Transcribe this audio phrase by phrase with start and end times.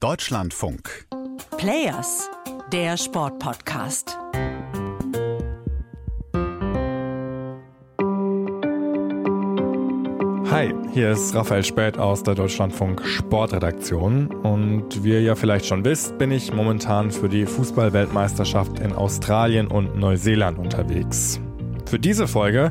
[0.00, 1.06] Deutschlandfunk.
[1.56, 2.28] Players,
[2.70, 4.18] der Sportpodcast.
[10.50, 15.82] Hi, hier ist Raphael Späth aus der Deutschlandfunk Sportredaktion und wie ihr ja vielleicht schon
[15.86, 21.40] wisst, bin ich momentan für die Fußballweltmeisterschaft in Australien und Neuseeland unterwegs.
[21.86, 22.70] Für diese Folge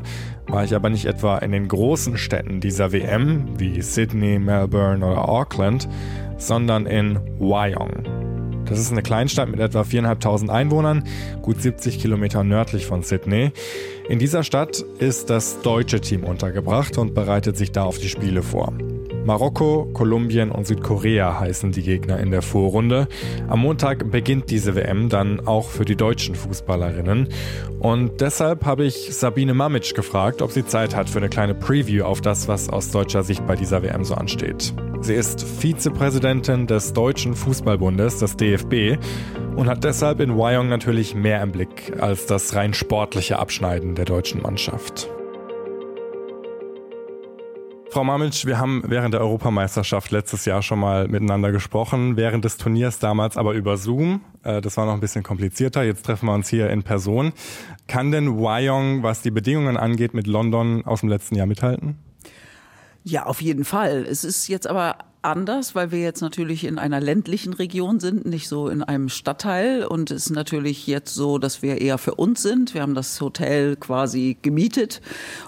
[0.56, 5.28] war ich aber nicht etwa in den großen Städten dieser WM wie Sydney, Melbourne oder
[5.28, 5.86] Auckland,
[6.38, 8.64] sondern in Wyong.
[8.64, 11.04] Das ist eine Kleinstadt mit etwa 4.500 Einwohnern,
[11.42, 13.52] gut 70 Kilometer nördlich von Sydney.
[14.08, 18.42] In dieser Stadt ist das deutsche Team untergebracht und bereitet sich da auf die Spiele
[18.42, 18.72] vor.
[19.26, 23.08] Marokko, Kolumbien und Südkorea heißen die Gegner in der Vorrunde.
[23.48, 27.28] Am Montag beginnt diese WM dann auch für die deutschen Fußballerinnen.
[27.80, 32.04] Und deshalb habe ich Sabine Mamic gefragt, ob sie Zeit hat für eine kleine Preview
[32.04, 34.72] auf das, was aus deutscher Sicht bei dieser WM so ansteht.
[35.00, 38.96] Sie ist Vizepräsidentin des Deutschen Fußballbundes, des DFB,
[39.56, 44.04] und hat deshalb in Wyong natürlich mehr im Blick als das rein sportliche Abschneiden der
[44.04, 45.10] deutschen Mannschaft.
[47.96, 52.58] Frau Mamitsch, wir haben während der Europameisterschaft letztes Jahr schon mal miteinander gesprochen, während des
[52.58, 54.20] Turniers damals aber über Zoom.
[54.42, 55.82] Äh, das war noch ein bisschen komplizierter.
[55.82, 57.32] Jetzt treffen wir uns hier in Person.
[57.88, 61.96] Kann denn Wyong, was die Bedingungen angeht, mit London aus dem letzten Jahr mithalten?
[63.02, 64.04] Ja, auf jeden Fall.
[64.04, 68.48] Es ist jetzt aber anders, weil wir jetzt natürlich in einer ländlichen Region sind, nicht
[68.48, 69.84] so in einem Stadtteil.
[69.84, 72.72] Und es ist natürlich jetzt so, dass wir eher für uns sind.
[72.74, 75.00] Wir haben das Hotel quasi gemietet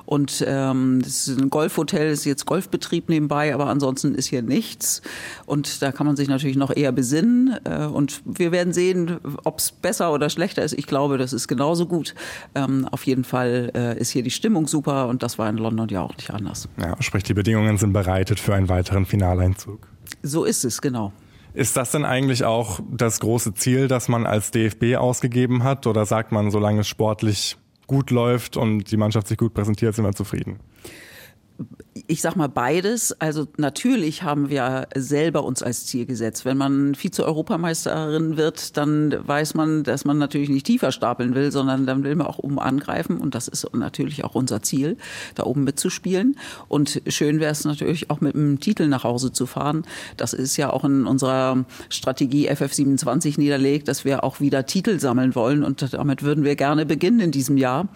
[0.05, 5.01] und ähm, das ist ein Golfhotel, ist jetzt Golfbetrieb nebenbei, aber ansonsten ist hier nichts.
[5.47, 7.57] Und da kann man sich natürlich noch eher besinnen.
[7.65, 10.73] Äh, und wir werden sehen, ob es besser oder schlechter ist.
[10.73, 12.15] Ich glaube, das ist genauso gut.
[12.55, 15.89] Ähm, auf jeden Fall äh, ist hier die Stimmung super und das war in London
[15.89, 16.69] ja auch nicht anders.
[16.81, 19.68] Ja, sprich, die Bedingungen sind bereitet für einen weiteren Finaleinzug.
[19.69, 19.89] Abzug.
[20.23, 21.13] So ist es, genau.
[21.55, 25.87] Ist das denn eigentlich auch das große Ziel, das man als DFB ausgegeben hat?
[25.87, 30.05] Oder sagt man, solange es sportlich gut läuft und die Mannschaft sich gut präsentiert, sind
[30.05, 30.61] wir zufrieden?
[32.07, 33.13] Ich sag mal beides.
[33.21, 36.45] Also natürlich haben wir selber uns als Ziel gesetzt.
[36.45, 41.87] Wenn man Vize-Europameisterin wird, dann weiß man, dass man natürlich nicht tiefer stapeln will, sondern
[41.87, 43.19] dann will man auch oben angreifen.
[43.19, 44.97] Und das ist natürlich auch unser Ziel,
[45.35, 46.39] da oben mitzuspielen.
[46.69, 49.85] Und schön wäre es natürlich auch mit einem Titel nach Hause zu fahren.
[50.17, 55.35] Das ist ja auch in unserer Strategie FF27 niederlegt, dass wir auch wieder Titel sammeln
[55.35, 55.65] wollen.
[55.65, 57.89] Und damit würden wir gerne beginnen in diesem Jahr.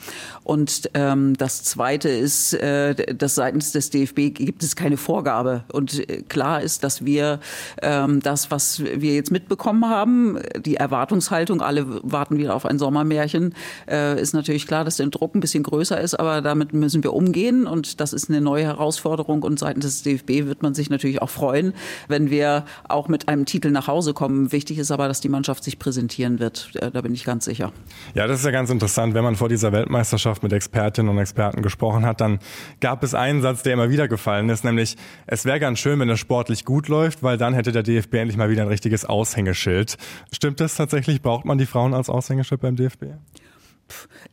[0.44, 5.64] Und ähm, das Zweite ist, äh, dass seitens des DFB gibt es keine Vorgabe.
[5.72, 7.40] Und äh, klar ist, dass wir
[7.80, 13.54] ähm, das, was wir jetzt mitbekommen haben, die Erwartungshaltung, alle warten wieder auf ein Sommermärchen,
[13.88, 17.12] äh, ist natürlich klar, dass der Druck ein bisschen größer ist, aber damit müssen wir
[17.12, 21.20] umgehen und das ist eine neue Herausforderung und seitens des DFB wird man sich natürlich
[21.20, 21.74] auch freuen,
[22.08, 24.52] wenn wir auch mit einem Titel nach Hause kommen.
[24.52, 26.70] Wichtig ist aber, dass die Mannschaft sich präsentieren wird.
[26.74, 27.72] Äh, da bin ich ganz sicher.
[28.14, 29.14] Ja, das ist ja ganz interessant.
[29.14, 32.38] Wenn man vor dieser Weltmeisterschaft mit Expertinnen und Experten gesprochen hat, dann
[32.80, 36.08] gab es einen Satz, der immer wieder gefallen ist, nämlich es wäre ganz schön, wenn
[36.08, 39.96] es sportlich gut läuft, weil dann hätte der DFB endlich mal wieder ein richtiges Aushängeschild.
[40.32, 41.22] Stimmt das tatsächlich?
[41.22, 43.04] Braucht man die Frauen als Aushängeschild beim DFB?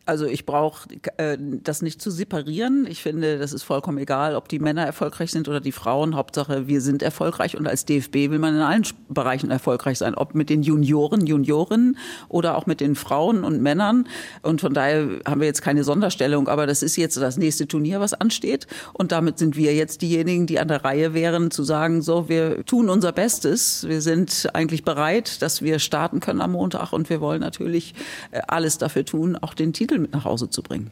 [0.06, 2.88] Also ich brauche äh, das nicht zu separieren.
[2.90, 6.16] Ich finde, das ist vollkommen egal, ob die Männer erfolgreich sind oder die Frauen.
[6.16, 10.36] Hauptsache, wir sind erfolgreich und als DFB will man in allen Bereichen erfolgreich sein, ob
[10.36, 11.98] mit den Junioren, Juniorinnen
[12.28, 14.08] oder auch mit den Frauen und Männern.
[14.42, 18.00] Und von daher haben wir jetzt keine Sonderstellung, aber das ist jetzt das nächste Turnier,
[18.00, 18.68] was ansteht.
[18.94, 22.66] Und damit sind wir jetzt diejenigen, die an der Reihe wären, zu sagen, so, wir
[22.66, 23.88] tun unser Bestes.
[23.88, 27.94] Wir sind eigentlich bereit, dass wir starten können am Montag und wir wollen natürlich
[28.32, 30.92] äh, alles dafür tun, auch den Titel mit nach Hause zu bringen.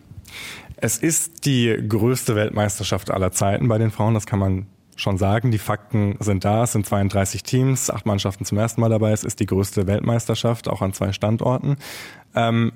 [0.75, 5.51] Es ist die größte Weltmeisterschaft aller Zeiten bei den Frauen, das kann man schon sagen.
[5.51, 6.63] Die Fakten sind da.
[6.63, 9.11] Es sind 32 Teams, acht Mannschaften zum ersten Mal dabei.
[9.11, 11.77] Es ist die größte Weltmeisterschaft, auch an zwei Standorten.
[12.35, 12.73] Ähm,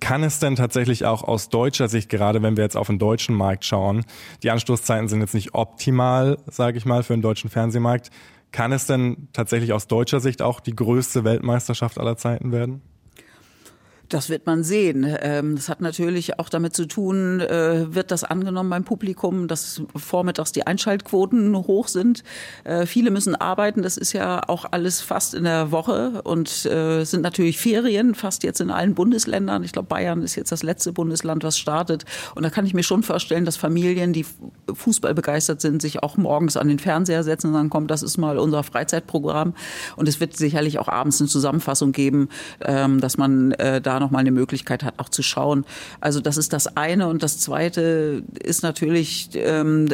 [0.00, 3.34] kann es denn tatsächlich auch aus deutscher Sicht, gerade wenn wir jetzt auf den deutschen
[3.34, 4.04] Markt schauen,
[4.44, 8.10] die Anstoßzeiten sind jetzt nicht optimal, sage ich mal, für den deutschen Fernsehmarkt.
[8.52, 12.80] Kann es denn tatsächlich aus deutscher Sicht auch die größte Weltmeisterschaft aller Zeiten werden?
[14.08, 15.06] Das wird man sehen.
[15.20, 19.82] Ähm, das hat natürlich auch damit zu tun, äh, wird das angenommen beim Publikum, dass
[19.94, 22.24] vormittags die Einschaltquoten hoch sind.
[22.64, 23.82] Äh, viele müssen arbeiten.
[23.82, 28.44] Das ist ja auch alles fast in der Woche und äh, sind natürlich Ferien, fast
[28.44, 29.62] jetzt in allen Bundesländern.
[29.62, 32.06] Ich glaube, Bayern ist jetzt das letzte Bundesland, was startet.
[32.34, 34.24] Und da kann ich mir schon vorstellen, dass Familien, die
[34.72, 38.16] Fußball begeistert sind, sich auch morgens an den Fernseher setzen und sagen, komm, das ist
[38.16, 39.52] mal unser Freizeitprogramm.
[39.96, 42.30] Und es wird sicherlich auch abends eine Zusammenfassung geben,
[42.62, 45.64] ähm, dass man da da nochmal eine Möglichkeit hat, auch zu schauen.
[46.00, 47.08] Also das ist das eine.
[47.08, 49.88] Und das zweite ist natürlich, ähm,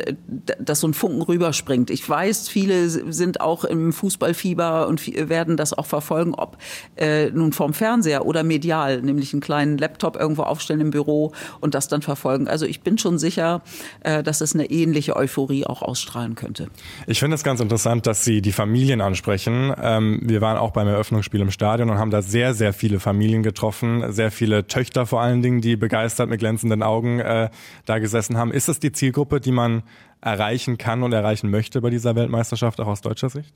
[0.58, 1.90] dass so ein Funken rüberspringt.
[1.90, 6.58] Ich weiß, viele sind auch im Fußballfieber und werden das auch verfolgen, ob
[6.96, 11.74] äh, nun vom Fernseher oder medial, nämlich einen kleinen Laptop irgendwo aufstellen im Büro und
[11.74, 12.48] das dann verfolgen.
[12.48, 13.62] Also ich bin schon sicher,
[14.00, 16.68] äh, dass es eine ähnliche Euphorie auch ausstrahlen könnte.
[17.06, 19.72] Ich finde es ganz interessant, dass Sie die Familien ansprechen.
[19.80, 23.42] Ähm, wir waren auch beim Eröffnungsspiel im Stadion und haben da sehr, sehr viele Familien
[23.42, 27.50] getroffen, sehr viele Töchter vor allen Dingen, die begeistert mit glänzenden Augen äh,
[27.84, 28.52] da gesessen haben.
[28.52, 29.82] Ist das die Zielgruppe, die man
[30.20, 33.54] erreichen kann und erreichen möchte bei dieser Weltmeisterschaft, auch aus deutscher Sicht?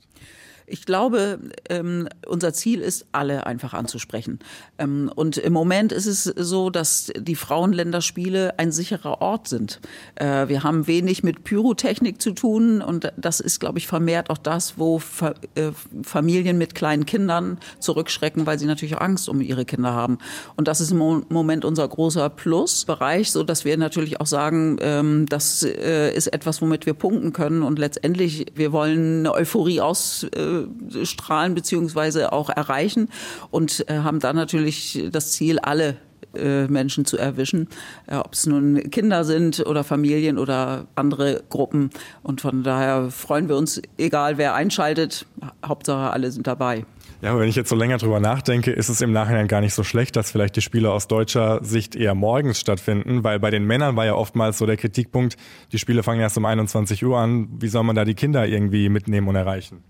[0.69, 1.39] Ich glaube,
[1.69, 4.39] ähm, unser Ziel ist, alle einfach anzusprechen.
[4.77, 9.79] Ähm, und im Moment ist es so, dass die Frauenländerspiele ein sicherer Ort sind.
[10.15, 14.37] Äh, wir haben wenig mit Pyrotechnik zu tun und das ist, glaube ich, vermehrt auch
[14.37, 15.71] das, wo Fa äh,
[16.03, 20.19] Familien mit kleinen Kindern zurückschrecken, weil sie natürlich Angst um ihre Kinder haben.
[20.55, 25.25] Und das ist im Moment unser großer Plusbereich, so dass wir natürlich auch sagen, ähm,
[25.27, 30.23] das äh, ist etwas, womit wir punkten können und letztendlich wir wollen eine Euphorie aus
[30.23, 30.58] äh,
[31.03, 33.09] strahlen beziehungsweise auch erreichen
[33.51, 35.97] und äh, haben dann natürlich das Ziel, alle
[36.35, 37.69] äh, Menschen zu erwischen,
[38.05, 41.89] äh, ob es nun Kinder sind oder Familien oder andere Gruppen.
[42.21, 45.25] Und von daher freuen wir uns, egal wer einschaltet,
[45.65, 46.85] Hauptsache alle sind dabei.
[47.21, 49.73] Ja, aber wenn ich jetzt so länger drüber nachdenke, ist es im Nachhinein gar nicht
[49.73, 53.65] so schlecht, dass vielleicht die Spiele aus deutscher Sicht eher morgens stattfinden, weil bei den
[53.65, 55.35] Männern war ja oftmals so der Kritikpunkt,
[55.71, 58.87] die Spiele fangen erst um 21 Uhr an, wie soll man da die Kinder irgendwie
[58.87, 59.83] mitnehmen und erreichen?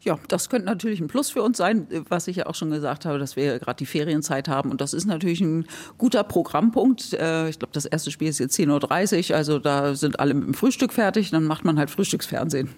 [0.00, 3.04] Ja, das könnte natürlich ein Plus für uns sein, was ich ja auch schon gesagt
[3.04, 4.70] habe, dass wir gerade die Ferienzeit haben.
[4.70, 5.66] Und das ist natürlich ein
[5.96, 7.14] guter Programmpunkt.
[7.14, 10.46] Äh, ich glaube, das erste Spiel ist jetzt 10.30 Uhr, also da sind alle mit
[10.46, 12.68] dem Frühstück fertig, dann macht man halt Frühstücksfernsehen.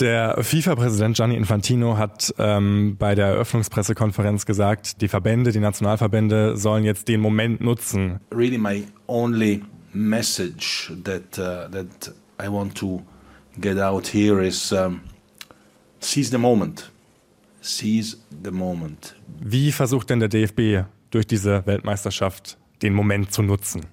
[0.00, 6.82] Der FIFA-Präsident Gianni Infantino hat ähm, bei der Eröffnungspressekonferenz gesagt, die Verbände, die Nationalverbände sollen
[6.82, 8.18] jetzt den Moment nutzen.
[8.34, 9.62] Really my only
[9.92, 12.12] message that, uh, that
[12.42, 13.02] I want to
[13.60, 15.00] get out here is um
[16.00, 16.90] Seize the moment.
[17.60, 19.14] Seize the moment.
[19.40, 23.86] Wie versucht denn der DFB durch diese Weltmeisterschaft den Moment zu nutzen?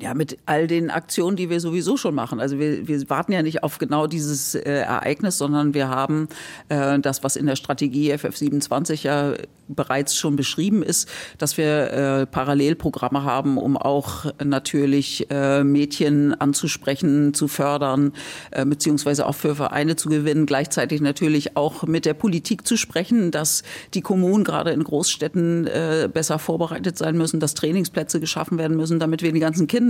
[0.00, 2.38] Ja, mit all den Aktionen, die wir sowieso schon machen.
[2.38, 6.28] Also wir, wir warten ja nicht auf genau dieses äh, Ereignis, sondern wir haben
[6.68, 9.34] äh, das, was in der Strategie FF27 ja
[9.66, 17.34] bereits schon beschrieben ist, dass wir äh, Parallelprogramme haben, um auch natürlich äh, Mädchen anzusprechen,
[17.34, 18.12] zu fördern,
[18.52, 20.46] äh, beziehungsweise auch für Vereine zu gewinnen.
[20.46, 23.64] Gleichzeitig natürlich auch mit der Politik zu sprechen, dass
[23.94, 29.00] die Kommunen gerade in Großstädten äh, besser vorbereitet sein müssen, dass Trainingsplätze geschaffen werden müssen,
[29.00, 29.87] damit wir die ganzen Kinder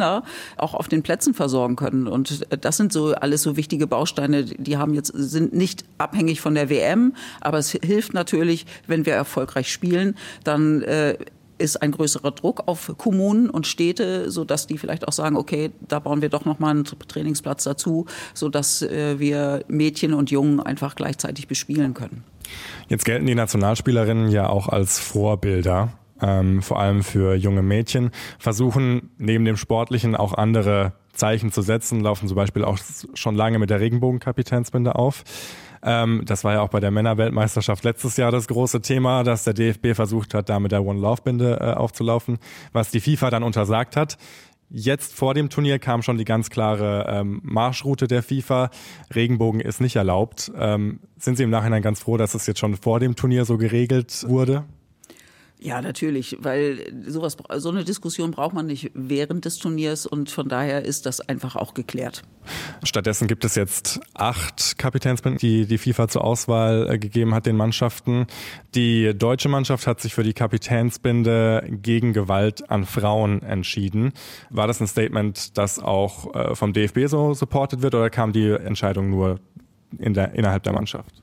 [0.57, 2.07] auch auf den Plätzen versorgen können.
[2.07, 6.41] Und äh, das sind so alles so wichtige Bausteine, die haben jetzt sind nicht abhängig
[6.41, 11.17] von der WM, aber es hilft natürlich, wenn wir erfolgreich spielen, dann äh,
[11.59, 15.71] ist ein größerer Druck auf Kommunen und Städte, so dass die vielleicht auch sagen, okay,
[15.87, 20.31] da bauen wir doch noch mal einen Trainingsplatz dazu, so dass äh, wir Mädchen und
[20.31, 22.25] Jungen einfach gleichzeitig bespielen können.
[22.89, 25.93] Jetzt gelten die Nationalspielerinnen ja auch als Vorbilder.
[26.21, 32.01] Ähm, vor allem für junge Mädchen, versuchen neben dem Sportlichen auch andere Zeichen zu setzen,
[32.01, 32.79] laufen zum Beispiel auch
[33.15, 35.25] schon lange mit der Regenbogenkapitänsbinde auf.
[35.83, 39.55] Ähm, das war ja auch bei der Männerweltmeisterschaft letztes Jahr das große Thema, dass der
[39.55, 42.39] DFB versucht hat, da mit der One Love Binde äh, aufzulaufen,
[42.73, 44.19] was die FIFA dann untersagt hat.
[44.71, 48.71] Jetzt vor dem Turnier kam schon die ganz klare ähm, Marschroute der FIFA.
[49.15, 50.53] Regenbogen ist nicht erlaubt.
[50.59, 53.57] Ähm, sind Sie im Nachhinein ganz froh, dass es jetzt schon vor dem Turnier so
[53.57, 54.65] geregelt wurde?
[55.61, 60.49] Ja, natürlich, weil sowas, so eine Diskussion braucht man nicht während des Turniers und von
[60.49, 62.23] daher ist das einfach auch geklärt.
[62.85, 67.57] Stattdessen gibt es jetzt acht Kapitänsbinden, die die FIFA zur Auswahl äh, gegeben hat den
[67.57, 68.29] Mannschaften.
[68.77, 74.13] Die deutsche Mannschaft hat sich für die Kapitänsbinde gegen Gewalt an Frauen entschieden.
[74.51, 78.49] War das ein Statement, das auch äh, vom DFB so supported wird oder kam die
[78.49, 79.41] Entscheidung nur
[79.99, 81.21] in der, innerhalb der Mannschaft?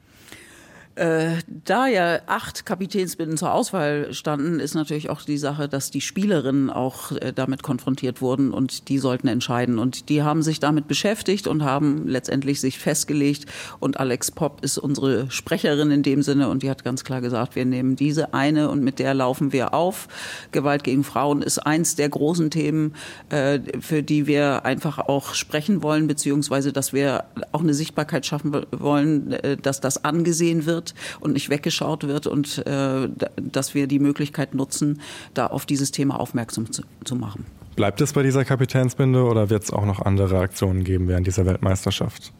[0.96, 6.00] Äh, da ja acht Kapitänsbinden zur Auswahl standen, ist natürlich auch die Sache, dass die
[6.00, 9.78] Spielerinnen auch äh, damit konfrontiert wurden und die sollten entscheiden.
[9.78, 13.46] Und die haben sich damit beschäftigt und haben letztendlich sich festgelegt.
[13.82, 17.58] Und Alex Popp ist unsere Sprecherin in dem Sinne und die hat ganz klar gesagt,
[17.58, 20.08] wir nehmen diese eine und mit der laufen wir auf.
[20.54, 22.96] Gewalt gegen Frauen ist eins der großen Themen,
[23.30, 28.66] äh, für die wir einfach auch sprechen wollen, beziehungsweise dass wir auch eine Sichtbarkeit schaffen
[28.72, 33.88] wollen, äh, dass das angesehen wird wird und nicht weggeschaut wird und äh, dass wir
[33.88, 35.02] die Möglichkeit nutzen,
[35.34, 37.46] da auf dieses Thema aufmerksam zu, zu machen.
[37.76, 41.46] Bleibt es bei dieser Kapitänsbinde oder wird es auch noch andere Aktionen geben während dieser
[41.46, 42.32] Weltmeisterschaft?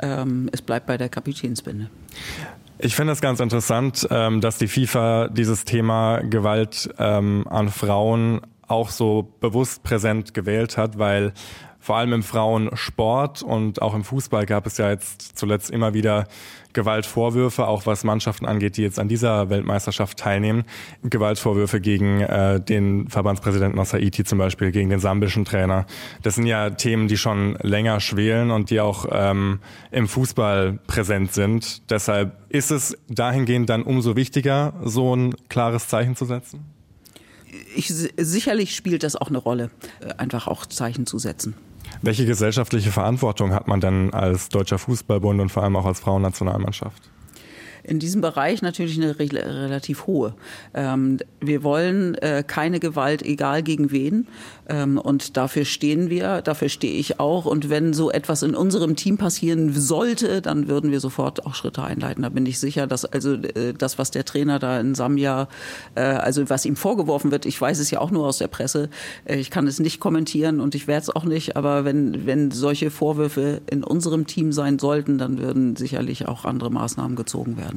[0.00, 1.90] Ähm, es bleibt bei der Kapitänsbinde.
[2.78, 8.42] Ich finde es ganz interessant, ähm, dass die FIFA dieses Thema Gewalt ähm, an Frauen
[8.68, 11.32] auch so bewusst präsent gewählt hat, weil
[11.86, 16.26] vor allem im Frauensport und auch im Fußball gab es ja jetzt zuletzt immer wieder
[16.76, 20.64] Gewaltvorwürfe, auch was Mannschaften angeht, die jetzt an dieser Weltmeisterschaft teilnehmen.
[21.02, 25.86] Gewaltvorwürfe gegen äh, den Verbandspräsidenten aus Haiti zum Beispiel, gegen den sambischen Trainer.
[26.22, 31.32] Das sind ja Themen, die schon länger schwelen und die auch ähm, im Fußball präsent
[31.32, 31.90] sind.
[31.90, 36.60] Deshalb ist es dahingehend dann umso wichtiger, so ein klares Zeichen zu setzen?
[37.74, 41.54] Ich, sicherlich spielt das auch eine Rolle, äh, einfach auch Zeichen zu setzen.
[42.02, 47.10] Welche gesellschaftliche Verantwortung hat man denn als Deutscher Fußballbund und vor allem auch als Frauennationalmannschaft?
[47.86, 50.34] In diesem Bereich natürlich eine relativ hohe.
[50.74, 54.26] Ähm, wir wollen äh, keine Gewalt, egal gegen wen.
[54.68, 57.46] Ähm, und dafür stehen wir, dafür stehe ich auch.
[57.46, 61.82] Und wenn so etwas in unserem Team passieren sollte, dann würden wir sofort auch Schritte
[61.82, 62.22] einleiten.
[62.22, 65.48] Da bin ich sicher, dass also äh, das, was der Trainer da in Sambia,
[65.94, 68.88] äh, also was ihm vorgeworfen wird, ich weiß es ja auch nur aus der Presse.
[69.24, 71.56] Äh, ich kann es nicht kommentieren und ich werde es auch nicht.
[71.56, 76.70] Aber wenn, wenn solche Vorwürfe in unserem Team sein sollten, dann würden sicherlich auch andere
[76.70, 77.75] Maßnahmen gezogen werden.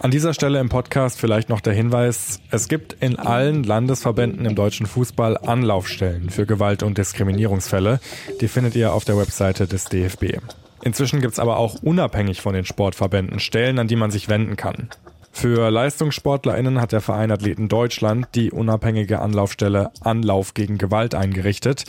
[0.00, 4.54] An dieser Stelle im Podcast vielleicht noch der Hinweis, es gibt in allen Landesverbänden im
[4.54, 7.98] deutschen Fußball Anlaufstellen für Gewalt- und Diskriminierungsfälle.
[8.40, 10.38] Die findet ihr auf der Webseite des DFB.
[10.82, 14.56] Inzwischen gibt es aber auch unabhängig von den Sportverbänden Stellen, an die man sich wenden
[14.56, 14.90] kann.
[15.32, 21.84] Für LeistungssportlerInnen hat der Verein Athleten Deutschland die unabhängige Anlaufstelle Anlauf gegen Gewalt eingerichtet.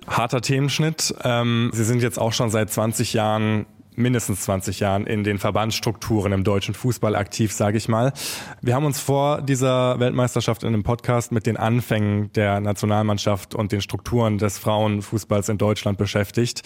[0.07, 1.13] Harter Themenschnitt.
[1.23, 3.67] Ähm, Sie sind jetzt auch schon seit 20 Jahren
[3.99, 8.13] mindestens 20 Jahren in den Verbandsstrukturen im deutschen Fußball aktiv, sage ich mal.
[8.61, 13.71] Wir haben uns vor dieser Weltmeisterschaft in einem Podcast mit den Anfängen der Nationalmannschaft und
[13.71, 16.63] den Strukturen des Frauenfußballs in Deutschland beschäftigt.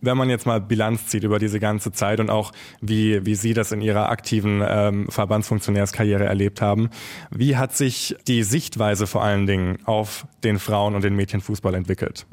[0.00, 3.54] Wenn man jetzt mal Bilanz zieht über diese ganze Zeit und auch wie, wie Sie
[3.54, 6.90] das in Ihrer aktiven ähm, Verbandsfunktionärskarriere erlebt haben,
[7.30, 12.26] wie hat sich die Sichtweise vor allen Dingen auf den Frauen- und den Mädchenfußball entwickelt?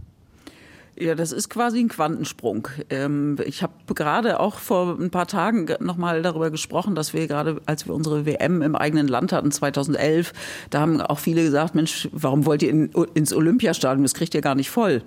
[0.95, 2.67] Ja, das ist quasi ein Quantensprung.
[2.91, 7.59] Ähm, ich habe gerade auch vor ein paar Tagen nochmal darüber gesprochen, dass wir gerade,
[7.65, 10.33] als wir unsere WM im eigenen Land hatten, 2011,
[10.69, 14.03] da haben auch viele gesagt, Mensch, warum wollt ihr in, ins Olympiastadion?
[14.03, 15.01] Das kriegt ihr gar nicht voll.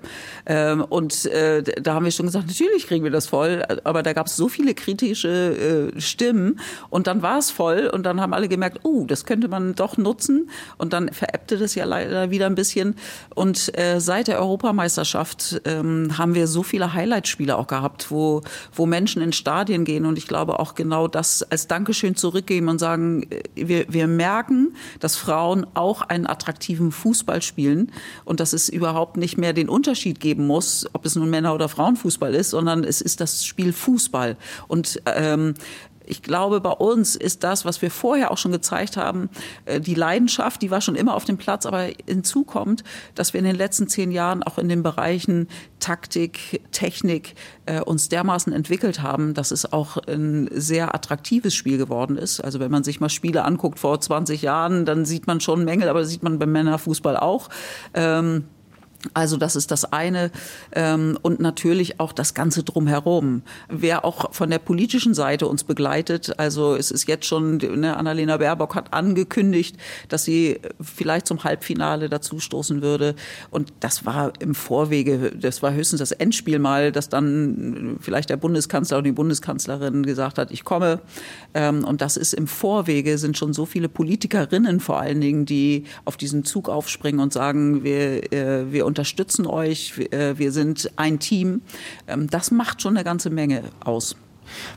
[0.45, 4.11] Ähm, und äh, da haben wir schon gesagt, natürlich kriegen wir das voll, aber da
[4.11, 8.33] gab es so viele kritische äh, Stimmen und dann war es voll und dann haben
[8.33, 12.47] alle gemerkt, oh, das könnte man doch nutzen und dann veräppte das ja leider wieder
[12.47, 12.95] ein bisschen.
[13.35, 18.41] Und äh, seit der Europameisterschaft ähm, haben wir so viele Highlight-Spiele auch gehabt, wo,
[18.73, 22.79] wo Menschen in Stadien gehen und ich glaube auch genau das als Dankeschön zurückgeben und
[22.79, 27.91] sagen, äh, wir, wir merken, dass Frauen auch einen attraktiven Fußball spielen
[28.25, 31.69] und dass es überhaupt nicht mehr den Unterschied geben muss, ob es nun Männer- oder
[31.69, 34.37] Frauenfußball ist, sondern es ist das Spiel Fußball.
[34.67, 35.53] Und ähm,
[36.07, 39.29] ich glaube, bei uns ist das, was wir vorher auch schon gezeigt haben,
[39.65, 42.83] äh, die Leidenschaft, die war schon immer auf dem Platz, aber hinzu kommt,
[43.15, 45.47] dass wir in den letzten zehn Jahren auch in den Bereichen
[45.79, 47.35] Taktik, Technik
[47.65, 52.39] äh, uns dermaßen entwickelt haben, dass es auch ein sehr attraktives Spiel geworden ist.
[52.39, 55.89] Also wenn man sich mal Spiele anguckt vor 20 Jahren, dann sieht man schon Mängel,
[55.89, 57.49] aber sieht man beim Männerfußball auch.
[57.93, 58.45] Ähm,
[59.13, 60.31] also das ist das eine.
[60.73, 63.43] Ähm, und natürlich auch das Ganze drumherum.
[63.69, 68.37] Wer auch von der politischen Seite uns begleitet, also es ist jetzt schon, ne, Annalena
[68.37, 69.77] Baerbock hat angekündigt,
[70.09, 73.15] dass sie vielleicht zum Halbfinale dazu stoßen würde.
[73.51, 78.37] Und das war im Vorwege, das war höchstens das Endspiel mal, dass dann vielleicht der
[78.37, 81.01] Bundeskanzler und die Bundeskanzlerin gesagt hat, ich komme.
[81.53, 85.83] Ähm, und das ist im Vorwege, sind schon so viele Politikerinnen vor allen Dingen, die
[86.05, 91.19] auf diesen Zug aufspringen und sagen, wir, äh, wir unterstützen euch, äh, wir sind ein
[91.19, 91.61] Team.
[92.07, 94.15] Ähm, das macht schon eine ganze Menge aus.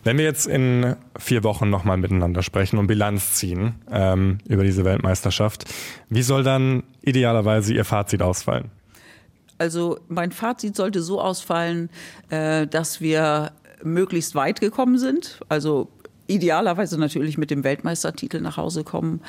[0.04, 4.84] Wenn wir jetzt in vier Wochen nochmal miteinander sprechen und Bilanz ziehen ähm, über diese
[4.84, 5.64] Weltmeisterschaft,
[6.08, 8.70] wie soll dann idealerweise Ihr Fazit ausfallen?
[9.58, 11.90] Also mein Fazit sollte so ausfallen,
[12.30, 13.52] äh, dass wir
[13.82, 15.40] möglichst weit gekommen sind.
[15.48, 15.88] Also
[16.30, 19.20] idealerweise natürlich mit dem Weltmeistertitel nach Hause kommen.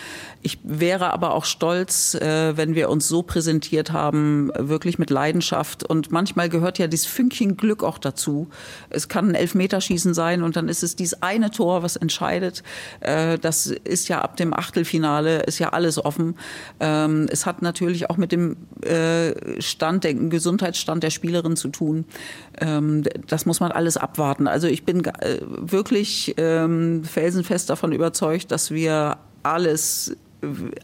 [0.41, 5.83] Ich wäre aber auch stolz, äh, wenn wir uns so präsentiert haben, wirklich mit Leidenschaft.
[5.83, 8.49] Und manchmal gehört ja dieses Fünkchen Glück auch dazu.
[8.89, 12.63] Es kann ein Elfmeterschießen sein und dann ist es dieses eine Tor, was entscheidet.
[12.99, 16.35] Äh, das ist ja ab dem Achtelfinale, ist ja alles offen.
[16.79, 22.05] Ähm, es hat natürlich auch mit dem äh, Stand, dem Gesundheitsstand der Spielerin zu tun.
[22.59, 24.47] Ähm, das muss man alles abwarten.
[24.47, 26.35] Also ich bin wirklich
[26.97, 30.15] ähm, felsenfest davon überzeugt, dass wir alles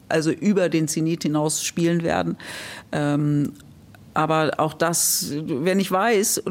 [0.08, 2.38] also über den Zenit hinaus spielen werden.
[2.92, 3.54] Ähm,
[4.14, 6.42] aber auch das, wenn ich weiß,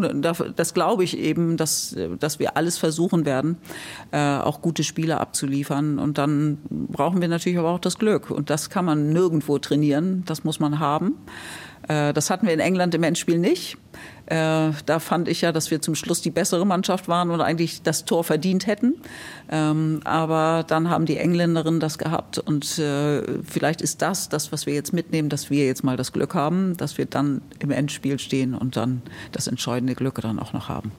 [0.55, 3.57] das glaube ich eben, dass, dass wir alles versuchen werden,
[4.13, 5.99] äh, auch gute Spiele abzuliefern.
[5.99, 8.31] Und dann brauchen wir natürlich aber auch das Glück.
[8.31, 10.23] Und das kann man nirgendwo trainieren.
[10.27, 11.15] Das muss man haben.
[11.89, 13.77] Äh, das hatten wir in England im Endspiel nicht.
[14.27, 17.83] Äh, da fand ich ja, dass wir zum Schluss die bessere Mannschaft waren und eigentlich
[17.83, 18.97] das Tor verdient hätten.
[19.51, 24.67] Ähm, aber dann haben die Engländerinnen das gehabt und äh, vielleicht ist das das, was
[24.67, 28.19] wir jetzt mitnehmen, dass wir jetzt mal das Glück haben, dass wir dann im Endspiel
[28.19, 30.93] stehen und dann das entscheidende Glück dann auch noch haben.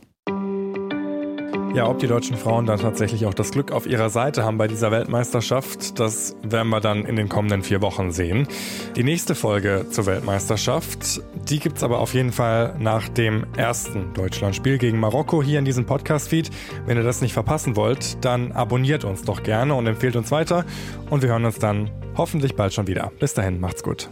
[1.74, 4.68] Ja, ob die deutschen Frauen dann tatsächlich auch das Glück auf ihrer Seite haben bei
[4.68, 8.48] dieser Weltmeisterschaft, das werden wir dann in den kommenden vier Wochen sehen.
[8.96, 14.80] Die nächste Folge zur Weltmeisterschaft, die gibt's aber auf jeden Fall nach dem ersten Deutschlandspiel
[14.80, 16.50] gegen Marokko hier in diesem Podcast-Feed.
[16.86, 20.66] Wenn ihr das nicht verpassen wollt, dann abonniert uns doch gerne und empfehlt uns weiter.
[21.10, 23.12] Und wir hören uns dann hoffentlich bald schon wieder.
[23.20, 24.10] Bis dahin, macht's gut.